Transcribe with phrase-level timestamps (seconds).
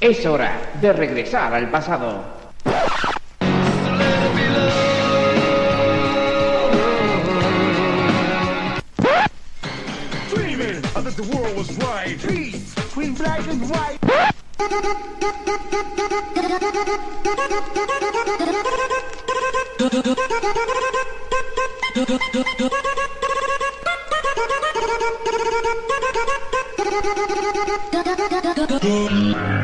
[0.00, 2.24] Es hora de regresar al pasado.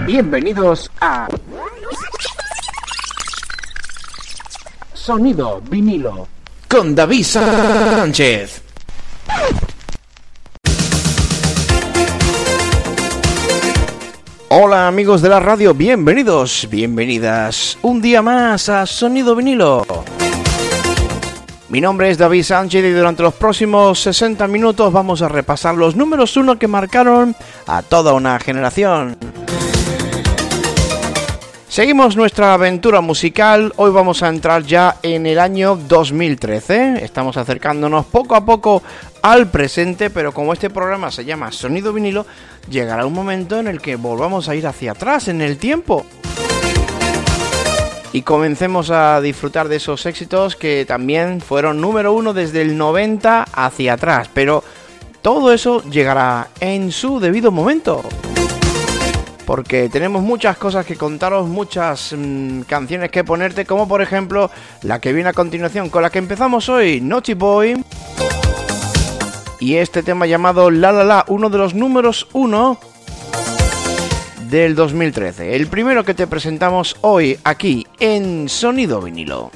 [0.06, 1.26] Bienvenidos a
[4.94, 6.28] Sonido vinilo
[6.68, 8.62] con David Sánchez.
[14.50, 19.84] Hola amigos de la radio, bienvenidos, bienvenidas un día más a Sonido vinilo.
[21.68, 25.96] Mi nombre es David Sánchez y durante los próximos 60 minutos vamos a repasar los
[25.96, 27.34] números uno que marcaron
[27.66, 29.35] a toda una generación.
[31.76, 38.06] Seguimos nuestra aventura musical, hoy vamos a entrar ya en el año 2013, estamos acercándonos
[38.06, 38.82] poco a poco
[39.20, 42.24] al presente, pero como este programa se llama Sonido vinilo,
[42.70, 46.06] llegará un momento en el que volvamos a ir hacia atrás en el tiempo.
[48.14, 53.48] Y comencemos a disfrutar de esos éxitos que también fueron número uno desde el 90
[53.52, 54.64] hacia atrás, pero
[55.20, 58.02] todo eso llegará en su debido momento.
[59.46, 64.50] Porque tenemos muchas cosas que contaros, muchas mm, canciones que ponerte, como por ejemplo
[64.82, 67.84] la que viene a continuación, con la que empezamos hoy, Naughty Boy.
[69.60, 72.78] Y este tema llamado La La La, uno de los números uno
[74.50, 75.56] del 2013.
[75.56, 79.50] El primero que te presentamos hoy aquí en Sonido vinilo.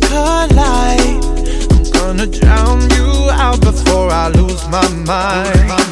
[0.00, 1.20] tonight.
[1.70, 5.89] I'm gonna drown you out before I lose my mind.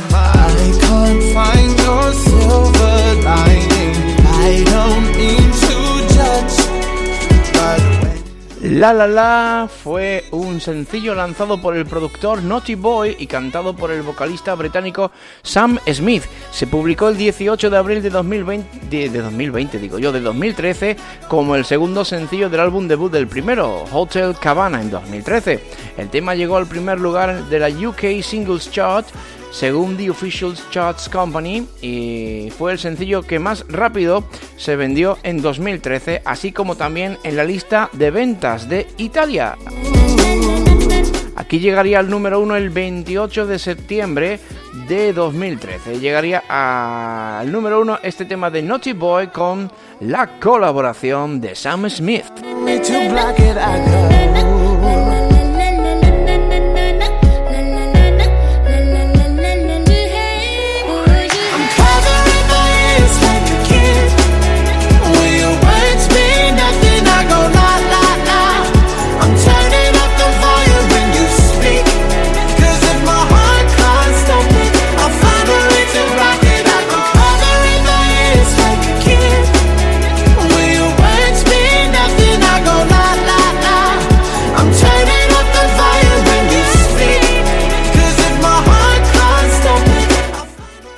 [8.71, 13.91] La La La fue un sencillo lanzado por el productor Naughty Boy y cantado por
[13.91, 15.11] el vocalista británico
[15.43, 16.25] Sam Smith.
[16.51, 21.57] Se publicó el 18 de abril de 2020, de, 2020 digo yo, de 2013 como
[21.57, 25.61] el segundo sencillo del álbum debut del primero, Hotel Cabana en 2013.
[25.97, 29.07] El tema llegó al primer lugar de la UK Singles Chart
[29.51, 34.25] según The Official Charts Company, y fue el sencillo que más rápido
[34.57, 39.57] se vendió en 2013, así como también en la lista de ventas de Italia.
[41.37, 44.41] Aquí llegaría al número 1 el 28 de septiembre
[44.89, 46.01] de 2013.
[46.01, 52.25] Llegaría al número 1 este tema de Naughty Boy con la colaboración de Sam Smith.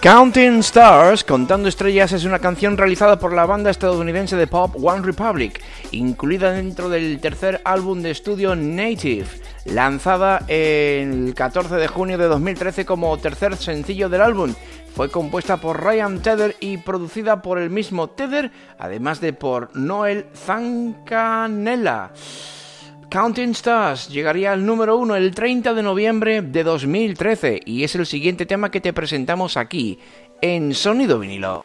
[0.03, 5.03] Counting Stars, Contando Estrellas, es una canción realizada por la banda estadounidense de pop One
[5.03, 9.27] Republic, incluida dentro del tercer álbum de estudio Native,
[9.67, 14.55] lanzada el 14 de junio de 2013 como tercer sencillo del álbum.
[14.97, 20.29] Fue compuesta por Ryan Tedder y producida por el mismo Tedder, además de por Noel
[20.35, 22.13] Zancanella.
[23.11, 28.07] Counting Stars llegaría al número uno el 30 de noviembre de 2013 y es el
[28.07, 29.99] siguiente tema que te presentamos aquí,
[30.41, 31.65] en Sonido Vinilo.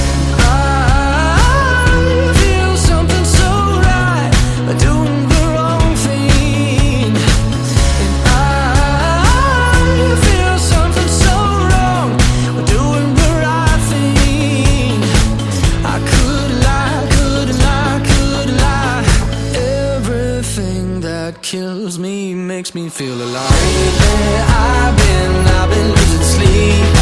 [22.61, 23.49] Makes me feel alive.
[23.49, 26.93] Lately, I've been, I've been losing sleep,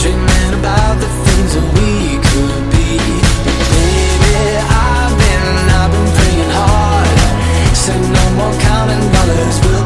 [0.00, 2.96] dreaming about the things that we could be.
[4.24, 5.48] Baby, I've been,
[5.80, 7.18] I've been praying hard.
[7.76, 9.85] Said no more counting dollars, we'll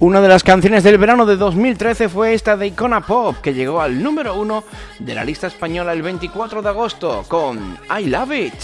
[0.00, 3.82] Una de las canciones del verano de 2013 fue esta de Icona Pop, que llegó
[3.82, 4.64] al número uno
[4.98, 8.54] de la lista española el 24 de agosto con I Love It.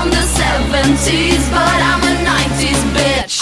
[0.00, 3.39] from the 70s, but I'm a 90s bitch.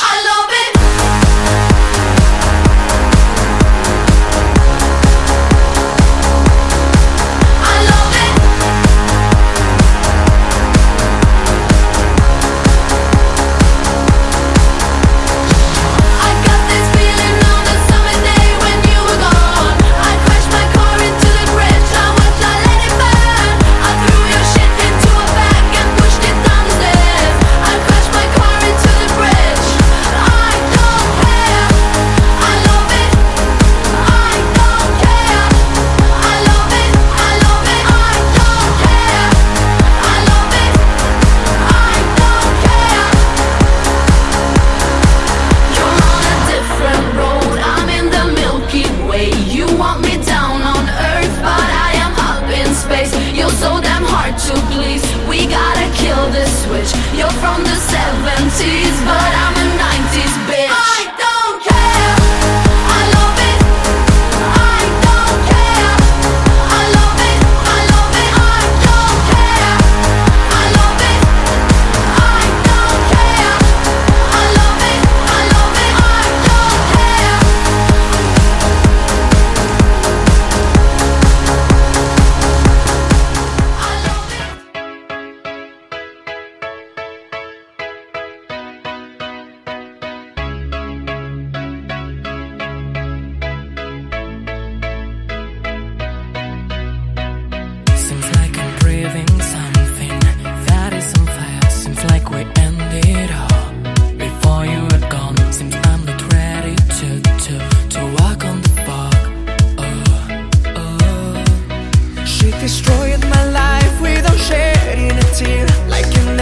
[112.68, 116.38] destroyed my life without shedding a tear, like an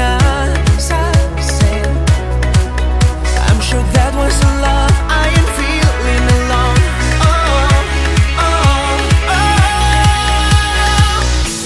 [0.76, 1.86] assassin.
[3.48, 6.82] I'm sure that was a love I am feeling alone.
[7.30, 7.36] Oh,
[8.42, 9.70] oh, oh.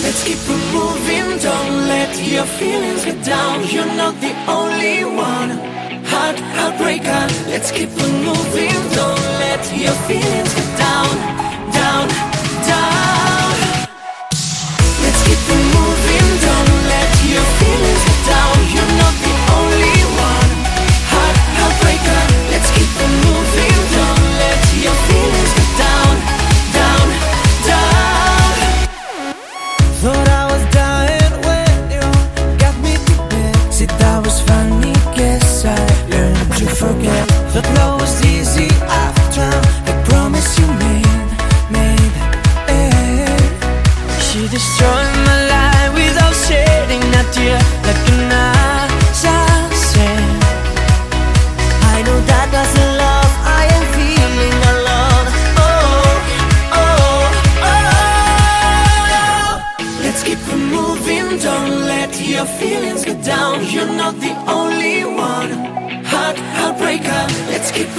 [0.05, 1.29] Let's keep on moving.
[1.49, 3.57] Don't let your feelings get down.
[3.73, 4.99] You're not the only
[5.31, 5.51] one.
[6.13, 7.25] Heart, heartbreaker.
[7.53, 8.77] Let's keep on moving.
[8.99, 11.13] Don't let your feelings get down,
[11.73, 12.09] down,
[12.69, 13.20] down.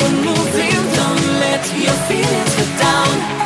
[0.10, 0.80] moving.
[0.98, 3.41] Don't let your feelings go down.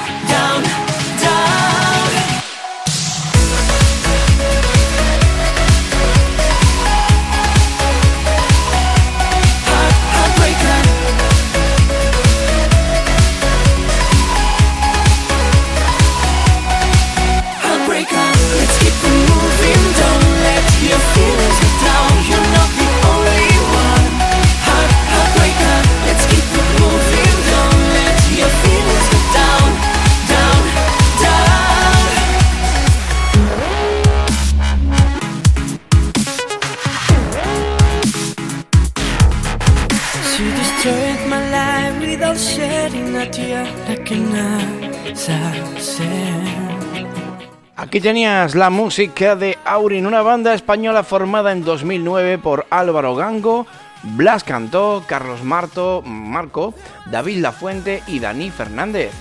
[47.96, 53.68] Aquí tenías la música de Aurin, una banda española formada en 2009 por Álvaro Gango,
[54.04, 56.74] Blas Cantó, Carlos Marto, Marco,
[57.10, 59.12] David Lafuente y Dani Fernández.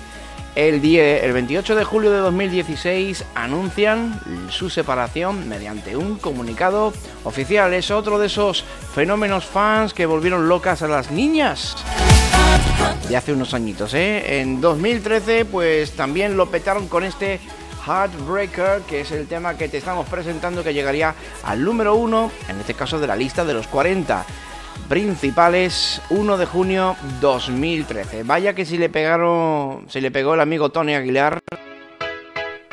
[0.56, 7.72] El, 10, el 28 de julio de 2016 anuncian su separación mediante un comunicado oficial.
[7.74, 11.76] Es otro de esos fenómenos fans que volvieron locas a las niñas
[13.08, 13.94] de hace unos añitos.
[13.94, 14.40] ¿eh?
[14.40, 17.38] En 2013 pues también lo petaron con este
[17.86, 21.14] Heartbreaker, que es el tema que te estamos presentando que llegaría
[21.44, 24.24] al número uno, en este caso de la lista de los 40
[24.88, 28.22] principales 1 de junio 2013.
[28.22, 31.40] Vaya que si le pegaron, si le pegó el amigo Tony Aguilar,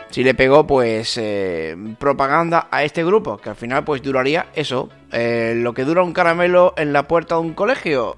[0.09, 4.89] si le pegó pues eh, propaganda a este grupo, que al final pues duraría eso,
[5.11, 8.17] eh, lo que dura un caramelo en la puerta de un colegio.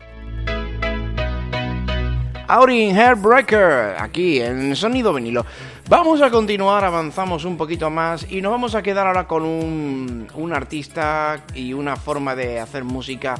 [2.47, 5.45] Aurin Hairbreaker, aquí en sonido vinilo.
[5.89, 10.27] Vamos a continuar, avanzamos un poquito más y nos vamos a quedar ahora con un,
[10.33, 13.35] un artista y una forma de hacer música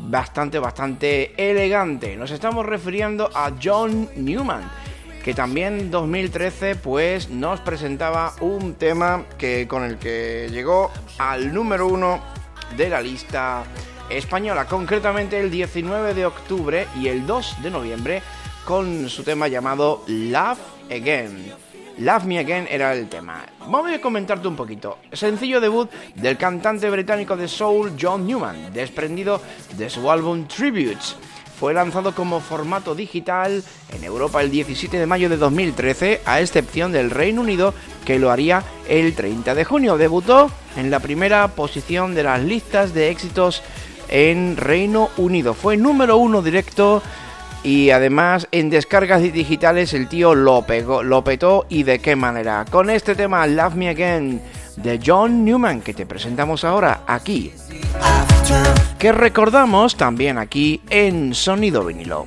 [0.00, 2.16] bastante, bastante elegante.
[2.16, 4.68] Nos estamos refiriendo a John Newman,
[5.22, 11.54] que también en 2013 pues nos presentaba un tema que con el que llegó al
[11.54, 12.20] número uno
[12.76, 13.62] de la lista
[14.10, 18.22] española, concretamente el 19 de octubre y el 2 de noviembre
[18.64, 20.58] con su tema llamado Love
[20.90, 21.52] Again.
[21.98, 23.44] Love Me Again era el tema.
[23.60, 24.98] Vamos a comentarte un poquito.
[25.12, 29.40] Sencillo debut del cantante británico de soul John Newman, desprendido
[29.76, 31.16] de su álbum Tributes.
[31.58, 36.90] Fue lanzado como formato digital en Europa el 17 de mayo de 2013, a excepción
[36.90, 37.74] del Reino Unido,
[38.06, 39.98] que lo haría el 30 de junio.
[39.98, 43.62] Debutó en la primera posición de las listas de éxitos
[44.08, 45.52] en Reino Unido.
[45.52, 47.02] Fue número uno directo
[47.62, 52.64] y además en descargas digitales el tío lo pegó, lo petó y de qué manera.
[52.70, 54.40] Con este tema Love Me Again
[54.76, 57.52] de John Newman que te presentamos ahora aquí.
[58.98, 62.26] Que recordamos también aquí en Sonido Vinilo.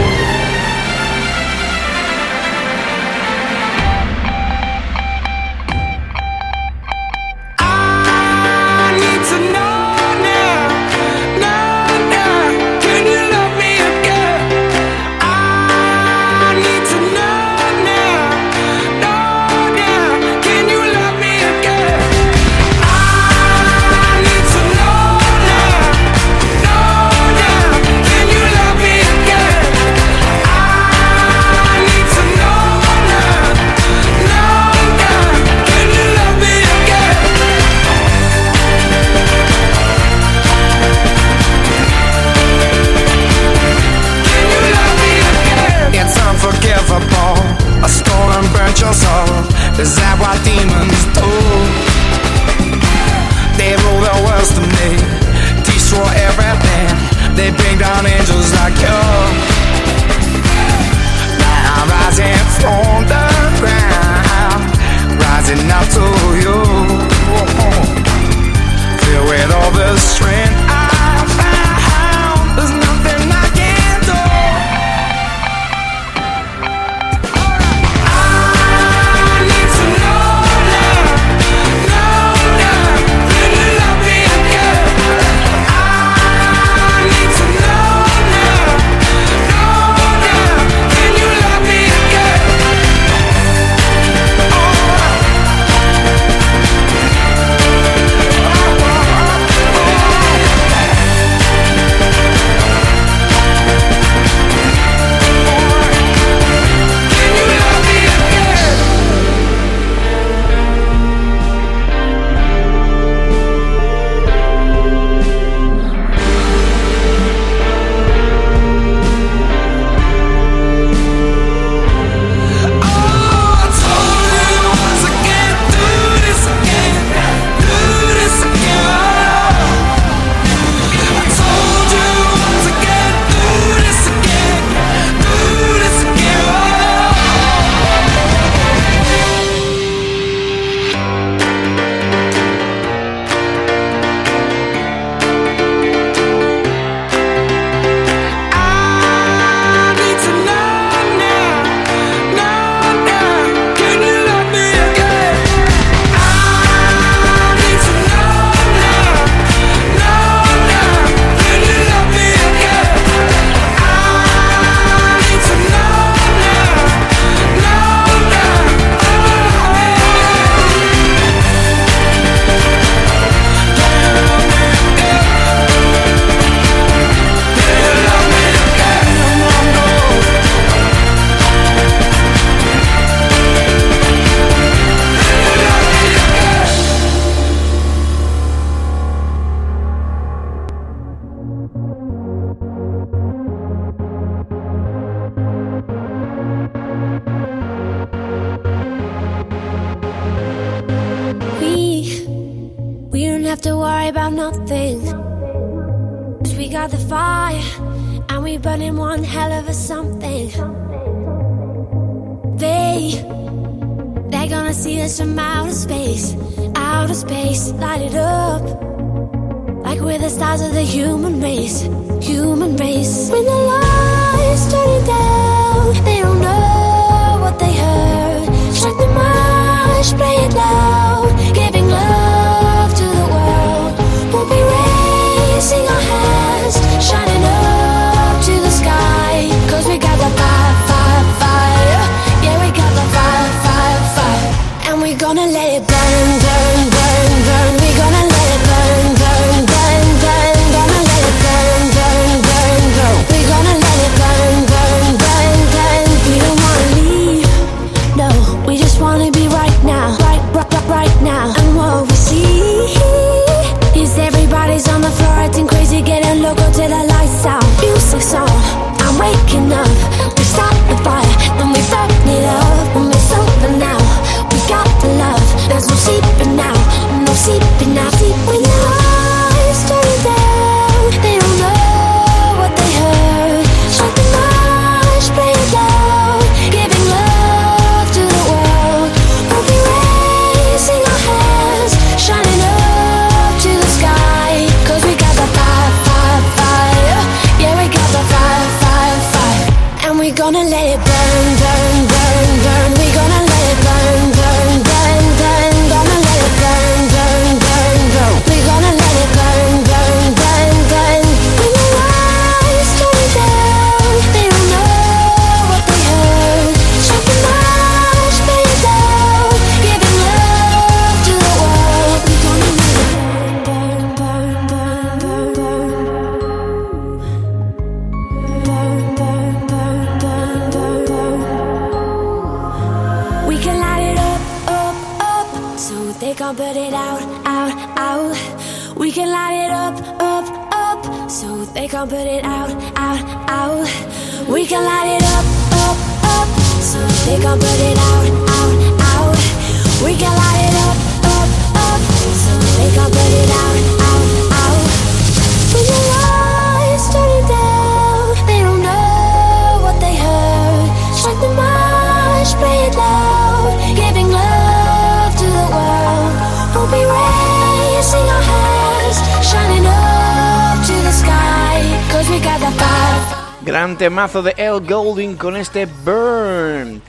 [373.63, 377.01] Gran temazo de El Golding con este Burn.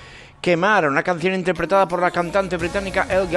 [0.43, 3.29] Quemar, una canción interpretada por la cantante británica El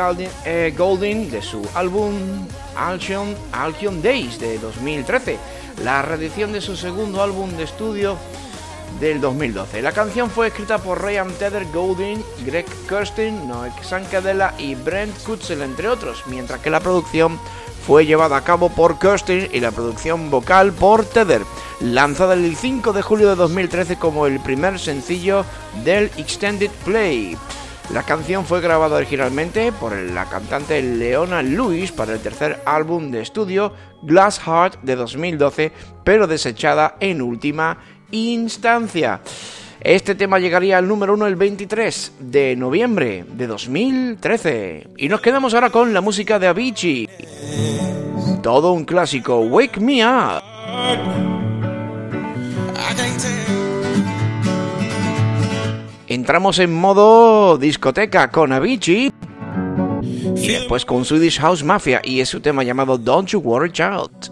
[0.44, 3.36] eh, Golding, de su álbum Alcyon,
[4.02, 5.38] Days de 2013,
[5.84, 8.18] la reedición de su segundo álbum de estudio
[9.00, 9.82] del 2012.
[9.82, 15.62] La canción fue escrita por Ryan Tedder Golding, Greg Kirsten, Noek Sankadela y Brent Kutzel,
[15.62, 17.40] entre otros, mientras que la producción
[17.86, 21.42] fue llevada a cabo por Kirsten y la producción vocal por Tether,
[21.80, 25.46] lanzada el 5 de julio de 2013 como el primer sencillo
[25.84, 27.38] del Extended Play.
[27.94, 33.22] La canción fue grabada originalmente por la cantante Leona Lewis para el tercer álbum de
[33.22, 35.72] estudio Glass Heart de 2012,
[36.04, 37.78] pero desechada en última
[38.12, 39.22] instancia.
[39.82, 44.88] Este tema llegaría al número 1 el 23 de noviembre de 2013.
[44.98, 47.08] Y nos quedamos ahora con la música de Avicii.
[48.42, 50.42] Todo un clásico, Wake Me Up.
[56.08, 59.12] Entramos en modo discoteca con Avicii.
[60.36, 64.32] Y después con Swedish House Mafia y es su tema llamado Don't You Worry Child.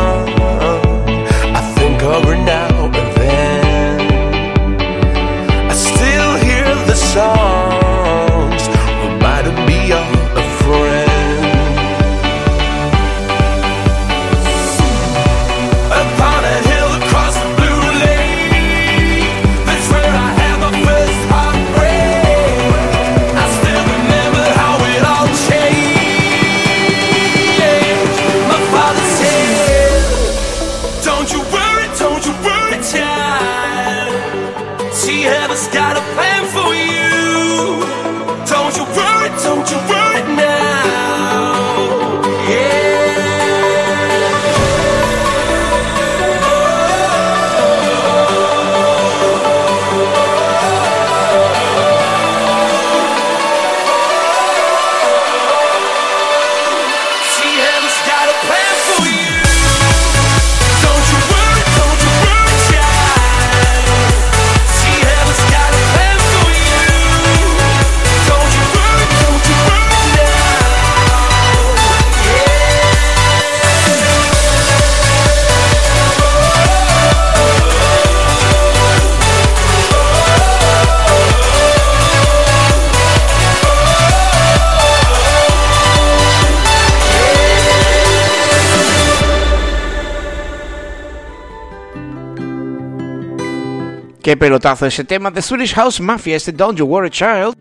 [94.23, 97.55] Qué pelotazo ese tema de Swedish House Mafia, este Don't You Worry Child.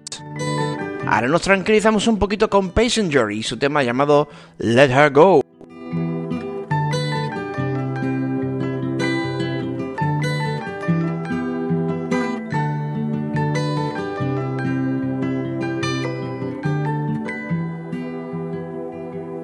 [1.06, 5.40] Ahora nos tranquilizamos un poquito con Passenger y su tema llamado Let Her Go.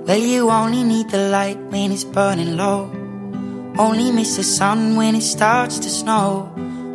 [0.06, 2.90] Well, you only need the light when it's burning low.
[3.78, 6.55] Only miss the sun when it starts to snow.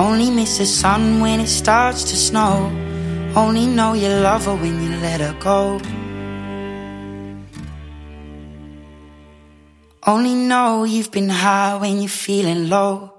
[0.00, 2.72] Only miss the sun when it starts to snow.
[3.36, 5.78] Only know you love her when you let her go.
[10.06, 13.12] Only know you've been high when you're feeling low.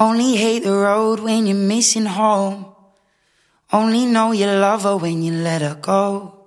[0.00, 2.64] Only hate the road when you're missing home.
[3.70, 6.46] Only know you love her when you let her go.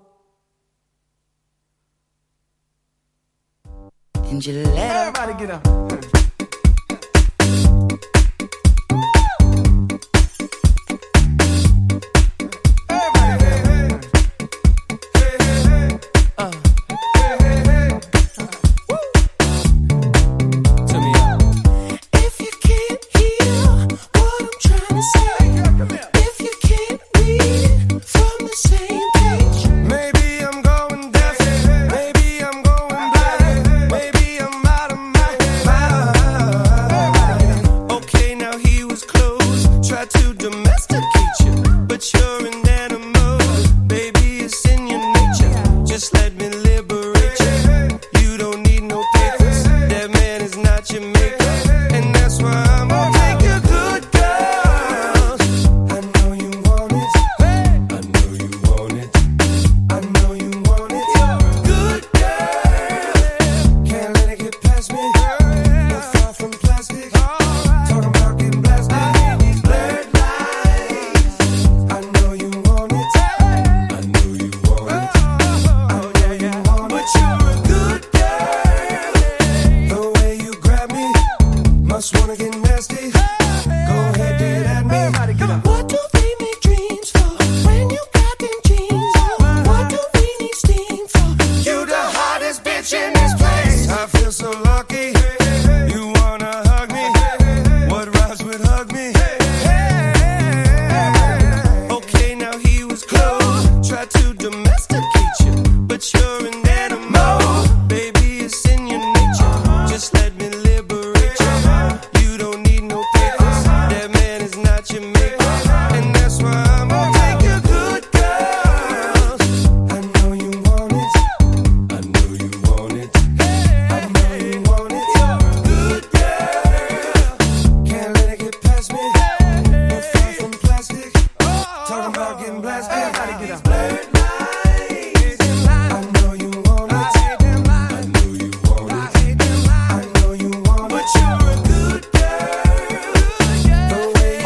[4.16, 5.97] And you let her Everybody get up.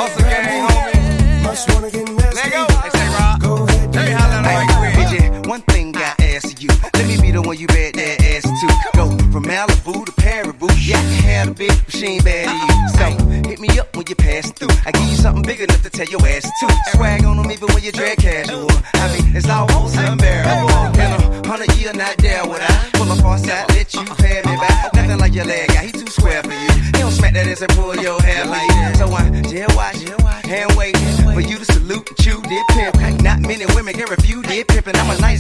[0.02, 1.44] Hustle gang, homie.
[1.44, 2.50] Must wanna get nasty.
[2.50, 2.66] Lego.
[2.82, 3.40] They say, Rob.
[3.40, 3.94] Go ahead.
[3.94, 4.94] Hey, holla right quick.
[4.98, 6.70] DJ, one thing I ask you.
[6.96, 8.68] Let me be the one you bet that ass to.
[8.98, 10.74] Go from Malibu to Paribu.
[10.82, 12.82] Yeah, I can have a bitch, but bad to you.
[12.98, 13.06] So
[13.48, 14.74] hit me up when you pass through.
[14.88, 16.98] I give you something big enough to tell your ass to.
[16.98, 18.72] Swag on them even when you drag casual.
[18.96, 20.98] I mean, it's almost unbearable.
[20.98, 24.42] In a hundred year, not there would I pull up on side, let you pay
[24.50, 24.96] me back.
[24.96, 26.72] Nothing like your leg guy, he too square for you.
[26.90, 28.71] He don't smack that ass and pull your hair like
[34.82, 35.00] tripping.
[35.00, 35.31] I'm a.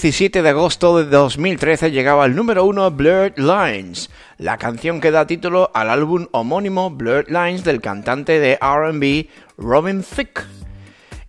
[0.00, 5.26] 17 de agosto de 2013 llegaba al número 1 Blurred Lines, la canción que da
[5.26, 9.28] título al álbum homónimo Blurred Lines del cantante de RB
[9.58, 10.46] Robin Thicke.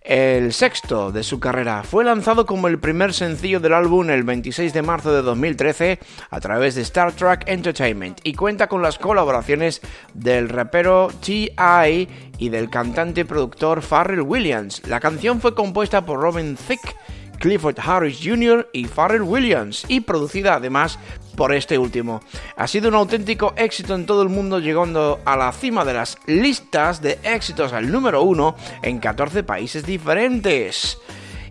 [0.00, 4.72] El sexto de su carrera fue lanzado como el primer sencillo del álbum el 26
[4.72, 5.98] de marzo de 2013
[6.30, 9.82] a través de Star Trek Entertainment y cuenta con las colaboraciones
[10.14, 12.08] del rapero T.I.
[12.38, 14.80] y del cantante y productor Pharrell Williams.
[14.88, 16.96] La canción fue compuesta por Robin Thicke
[17.42, 18.68] Clifford Harris Jr.
[18.72, 20.96] y Pharrell Williams, y producida además
[21.36, 22.20] por este último.
[22.56, 26.18] Ha sido un auténtico éxito en todo el mundo, llegando a la cima de las
[26.26, 30.98] listas de éxitos al número uno en 14 países diferentes.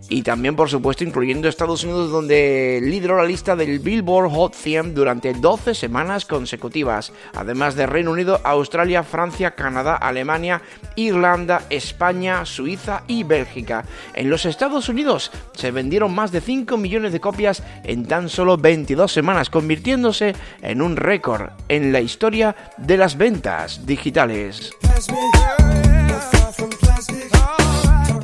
[0.08, 4.94] Y también, por supuesto, incluyendo Estados Unidos, donde lideró la lista del Billboard Hot 100
[4.94, 10.62] durante 12 semanas consecutivas, además de Reino Unido, Australia, Francia, Canadá, Alemania,
[10.96, 13.84] Irlanda, España, Suiza y Bélgica.
[14.14, 18.56] En los Estados Unidos se vendieron más de 5 millones de copias en tan solo
[18.58, 24.72] 22 semanas, convirtiéndose en un récord en la historia de las ventas digitales.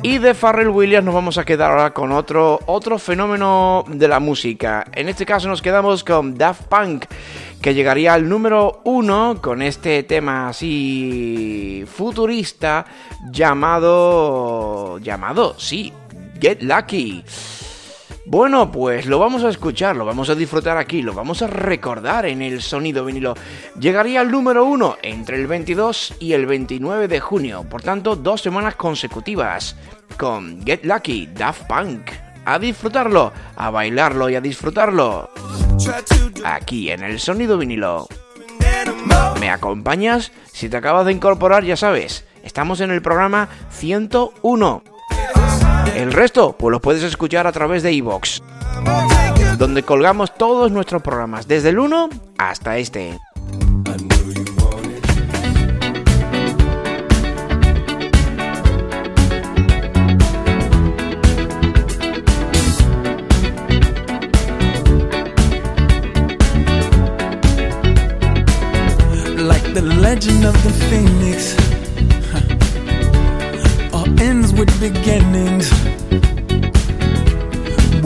[0.09, 4.19] Y de Pharrell Williams nos vamos a quedar ahora con otro, otro fenómeno de la
[4.19, 4.87] música.
[4.95, 7.05] En este caso nos quedamos con Daft Punk,
[7.61, 12.87] que llegaría al número uno con este tema así futurista
[13.29, 14.97] llamado...
[14.97, 15.93] llamado, sí,
[16.41, 17.23] Get Lucky.
[18.29, 22.27] Bueno, pues lo vamos a escuchar, lo vamos a disfrutar aquí, lo vamos a recordar
[22.27, 23.33] en el sonido vinilo.
[23.79, 28.41] Llegaría al número uno entre el 22 y el 29 de junio, por tanto, dos
[28.41, 29.75] semanas consecutivas
[30.15, 32.11] con Get Lucky, Daft Punk.
[32.45, 35.31] A disfrutarlo, a bailarlo y a disfrutarlo.
[36.45, 38.07] Aquí en el sonido vinilo.
[39.39, 40.31] ¿Me acompañas?
[40.53, 44.83] Si te acabas de incorporar, ya sabes, estamos en el programa 101.
[45.99, 48.39] El resto, pues los puedes escuchar a través de iVoox,
[49.57, 53.19] donde colgamos todos nuestros programas, desde el 1 hasta este.
[69.75, 71.55] the legend of the phoenix.
[72.31, 72.41] huh,
[73.97, 75.78] All ends with beginnings.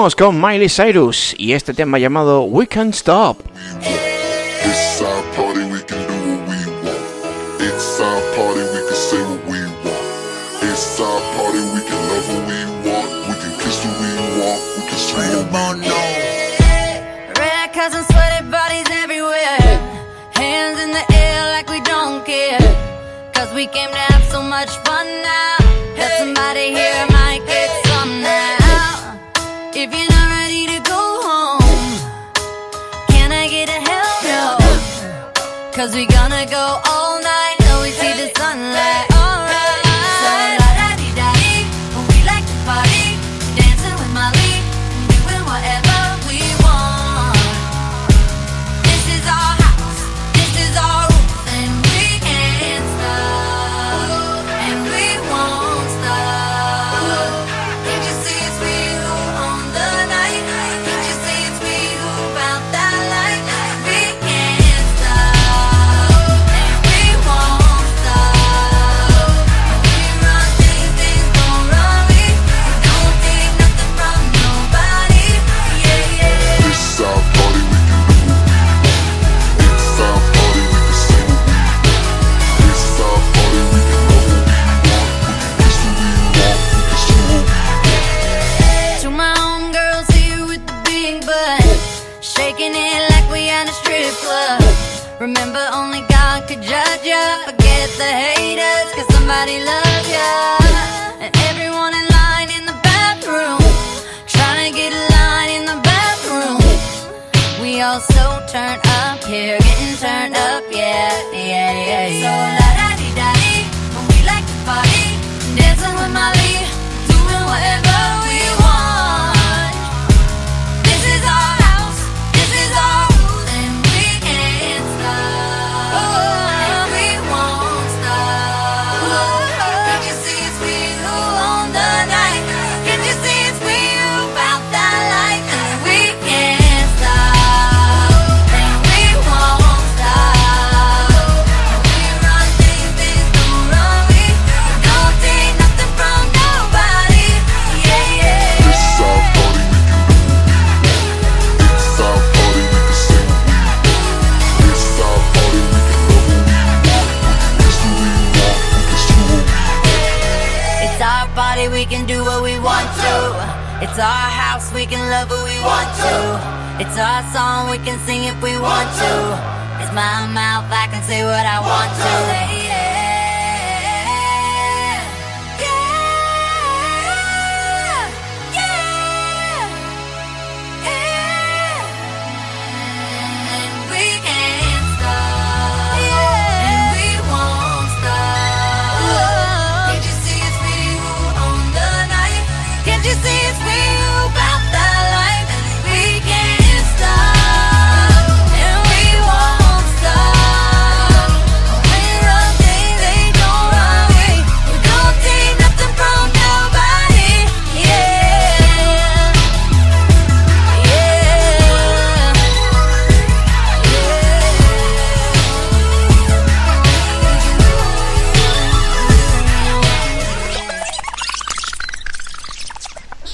[0.00, 3.49] con Miley Cyrus y este tema llamado We Can't Stop.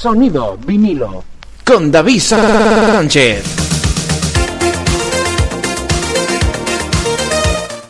[0.06, 1.24] Sonido vinilo.
[1.64, 3.42] Con David Sánchez.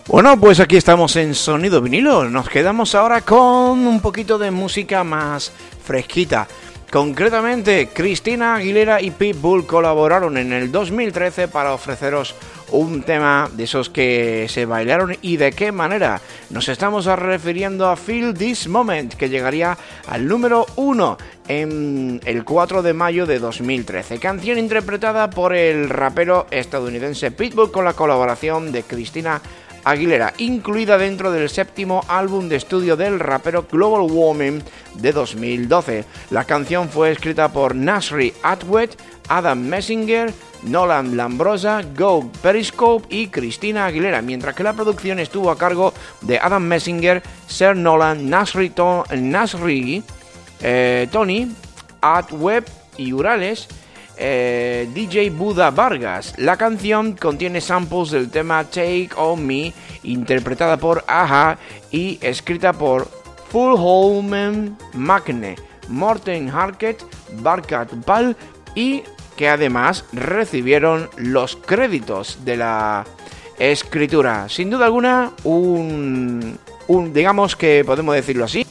[0.06, 2.24] Bueno, pues aquí estamos en Sonido vinilo.
[2.30, 5.52] Nos quedamos ahora con un poquito de música más
[5.84, 6.48] fresquita.
[6.90, 12.34] Concretamente, Cristina Aguilera y Pitbull colaboraron en el 2013 para ofreceros
[12.70, 16.20] un tema de esos que se bailaron y de qué manera.
[16.50, 19.76] Nos estamos refiriendo a Feel This Moment, que llegaría
[20.08, 24.18] al número 1 en el 4 de mayo de 2013.
[24.18, 29.40] Canción interpretada por el rapero estadounidense Pitbull con la colaboración de Cristina
[29.86, 34.60] Aguilera, incluida dentro del séptimo álbum de estudio del rapero Global Warming
[34.94, 36.04] de 2012.
[36.30, 38.96] La canción fue escrita por Nasri Atwet,
[39.28, 45.58] Adam Messinger, Nolan Lambrosa, Go Periscope y Cristina Aguilera, mientras que la producción estuvo a
[45.58, 48.72] cargo de Adam Messinger, Sir Nolan, Nasri,
[50.60, 51.52] eh, Tony,
[52.00, 52.64] Atweb
[52.96, 53.68] y Urales
[54.16, 56.34] eh, DJ Buda Vargas.
[56.38, 59.72] La canción contiene samples del tema Take On Me,
[60.02, 61.58] interpretada por Aja
[61.90, 63.08] y escrita por
[63.50, 65.56] Full Holman Magne,
[65.88, 67.02] Morten Harket,
[67.40, 68.36] Barkat Pal
[68.74, 69.02] y
[69.36, 73.04] que además recibieron los créditos de la
[73.58, 74.48] escritura.
[74.48, 76.58] Sin duda alguna, un,
[77.12, 78.66] digamos que podemos decirlo así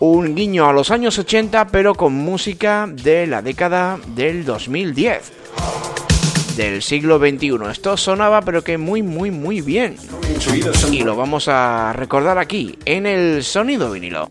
[0.00, 5.32] un guiño a los años 80, pero con música de la década del 2010,
[6.56, 7.70] del siglo XXI.
[7.70, 9.96] Esto sonaba, pero que muy, muy, muy bien.
[10.90, 14.30] Y lo vamos a recordar aquí, en el sonido vinilo.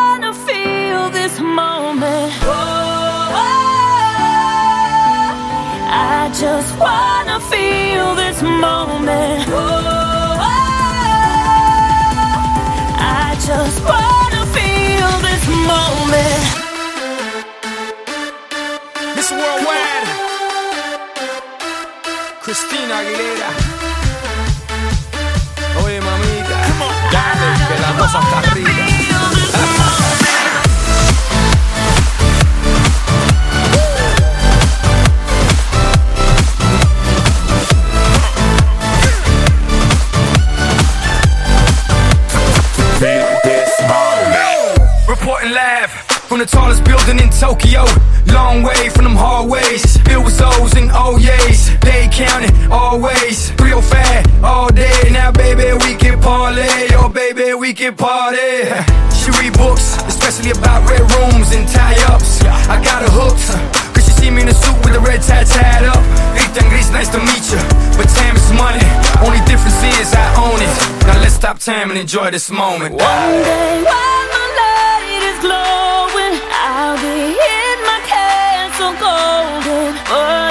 [6.41, 9.45] just wanna feel this moment.
[9.49, 10.37] Oh,
[12.97, 16.43] I just wanna feel this moment.
[19.15, 20.07] This worldwide.
[22.41, 23.51] Christina Aguilera.
[25.83, 26.57] Oye, mamita.
[27.13, 28.50] Dale, que la cosa está
[45.43, 45.89] Live
[46.29, 47.83] from the tallest building in Tokyo.
[48.27, 49.97] Long way from them hallways.
[50.05, 51.79] Filled with O's and oh O's.
[51.79, 53.51] They counting always.
[53.59, 55.09] Real fat all day.
[55.09, 56.93] Now, baby, we can parlay.
[56.93, 58.69] Oh, baby, we can party.
[59.17, 62.43] She read books, especially about red rooms and tie ups.
[62.69, 63.95] I got her hooked.
[63.95, 66.01] Cause she see me in a suit with a red tie tied up.
[66.69, 67.57] Gris, nice to meet you.
[67.97, 68.85] But time is money.
[69.25, 71.07] Only difference is I own it.
[71.07, 72.93] Now let's stop time and enjoy this moment.
[72.93, 74.40] One day one
[75.41, 79.97] glowing, I'll be in my castle golden.
[80.07, 80.50] But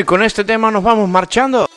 [0.00, 1.68] y con este tema nos vamos marchando.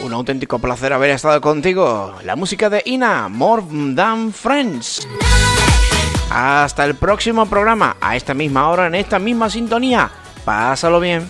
[0.00, 2.14] Un auténtico placer haber estado contigo.
[2.22, 3.62] La música de Ina, More
[3.94, 5.08] Than Friends.
[6.30, 10.10] Hasta el próximo programa, a esta misma hora, en esta misma sintonía.
[10.44, 11.26] Pásalo bien.